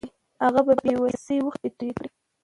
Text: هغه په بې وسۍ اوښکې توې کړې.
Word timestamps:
هغه 0.43 0.61
په 0.67 0.73
بې 0.81 0.93
وسۍ 1.01 1.37
اوښکې 1.41 1.69
توې 1.77 1.91
کړې. 1.97 2.09